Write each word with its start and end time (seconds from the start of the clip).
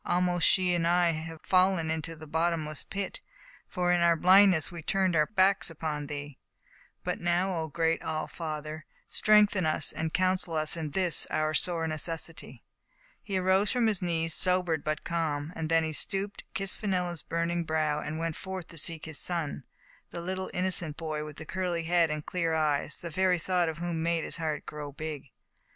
Almost 0.03 0.47
she 0.47 0.73
and 0.73 0.87
I 0.87 1.11
have 1.11 1.41
fallen 1.43 1.91
into 1.91 2.13
a 2.13 2.25
bottomless 2.25 2.83
pit; 2.83 3.21
for 3.67 3.91
in 3.91 4.01
our 4.01 4.15
blindness 4.15 4.71
we 4.71 4.81
turned 4.81 5.15
our 5.15 5.27
backs 5.27 5.69
upon 5.69 6.07
thee, 6.07 6.39
Digitized 7.05 7.05
by 7.05 7.11
Google 7.11 7.13
15^ 7.13 7.13
tMe 7.13 7.13
fate 7.13 7.13
of 7.13 7.17
PeJvella, 7.19 7.19
but 7.19 7.21
now, 7.21 7.55
oh, 7.55 7.67
great 7.67 8.01
All 8.01 8.27
Father, 8.27 8.85
strengthen 9.07 9.65
us 9.67 9.91
and 9.93 10.11
counsel 10.11 10.55
us 10.55 10.75
in 10.75 10.89
this, 10.89 11.27
our 11.29 11.53
sore 11.53 11.87
necessity." 11.87 12.63
He 13.21 13.37
arose 13.37 13.71
from 13.71 13.85
his 13.85 14.01
knees, 14.01 14.33
sobered 14.33 14.83
but 14.83 15.03
calm. 15.03 15.53
Then 15.55 15.83
he 15.83 15.93
stooped, 15.93 16.45
kissed 16.55 16.79
Fenella's 16.79 17.21
burning 17.21 17.63
brow, 17.63 17.99
and 17.99 18.17
went 18.17 18.35
forth 18.35 18.69
to 18.69 18.79
seek 18.79 19.05
his 19.05 19.19
son— 19.19 19.65
the 20.09 20.19
little, 20.19 20.49
inno 20.51 20.73
cent 20.73 20.97
boy, 20.97 21.23
with 21.23 21.37
the 21.37 21.45
curly 21.45 21.83
head 21.83 22.09
and 22.09 22.25
clear 22.25 22.55
eyes, 22.55 22.95
the 22.95 23.11
very 23.11 23.37
thought 23.37 23.69
of 23.69 23.77
whom 23.77 24.01
made 24.01 24.23
his 24.23 24.37
heart 24.37 24.65
grow 24.65 24.91
big. 24.91 25.29